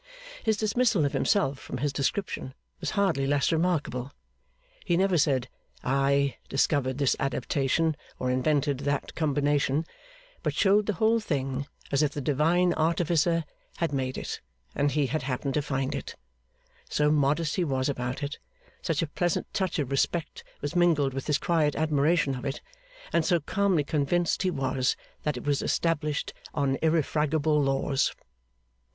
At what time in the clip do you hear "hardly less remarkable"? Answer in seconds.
2.97-4.11